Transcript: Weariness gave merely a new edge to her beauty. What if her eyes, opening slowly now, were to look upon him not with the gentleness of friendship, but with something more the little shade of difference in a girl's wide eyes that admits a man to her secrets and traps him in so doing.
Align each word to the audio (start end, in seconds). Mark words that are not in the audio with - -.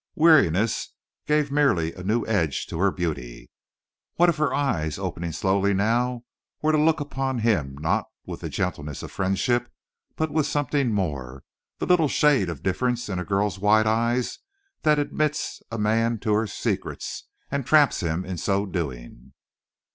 Weariness 0.15 0.95
gave 1.27 1.51
merely 1.51 1.93
a 1.93 2.01
new 2.01 2.25
edge 2.25 2.65
to 2.65 2.79
her 2.79 2.89
beauty. 2.89 3.51
What 4.15 4.29
if 4.29 4.37
her 4.37 4.51
eyes, 4.51 4.97
opening 4.97 5.31
slowly 5.31 5.75
now, 5.75 6.23
were 6.59 6.71
to 6.71 6.77
look 6.79 6.99
upon 6.99 7.37
him 7.37 7.77
not 7.79 8.05
with 8.25 8.39
the 8.39 8.49
gentleness 8.49 9.03
of 9.03 9.11
friendship, 9.11 9.71
but 10.15 10.31
with 10.31 10.47
something 10.47 10.91
more 10.91 11.43
the 11.77 11.85
little 11.85 12.07
shade 12.07 12.49
of 12.49 12.63
difference 12.63 13.09
in 13.09 13.19
a 13.19 13.23
girl's 13.23 13.59
wide 13.59 13.85
eyes 13.85 14.39
that 14.81 14.97
admits 14.97 15.61
a 15.69 15.77
man 15.77 16.17
to 16.21 16.33
her 16.33 16.47
secrets 16.47 17.25
and 17.51 17.67
traps 17.67 17.99
him 17.99 18.25
in 18.25 18.37
so 18.39 18.65
doing. 18.65 19.33